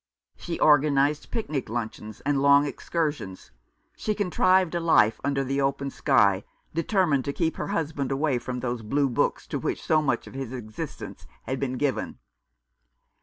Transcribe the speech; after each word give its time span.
She 0.35 0.59
organized 0.59 1.29
picnic 1.29 1.69
luncheons 1.69 2.21
and 2.21 2.41
long 2.41 2.65
excursions; 2.65 3.51
she 3.95 4.15
contrived 4.15 4.73
a 4.73 4.79
life 4.79 5.21
under 5.23 5.43
the 5.43 5.61
open 5.61 5.91
sky, 5.91 6.43
determined 6.73 7.23
to 7.25 7.33
keep 7.33 7.57
her 7.57 7.67
husband 7.67 8.11
away 8.11 8.39
from 8.39 8.61
those 8.61 8.81
blue 8.81 9.09
books 9.09 9.45
to 9.45 9.59
which 9.59 9.83
so 9.83 10.01
much 10.01 10.25
of 10.25 10.33
his 10.33 10.53
existence 10.53 11.27
had 11.43 11.59
been 11.59 11.73
given. 11.73 12.17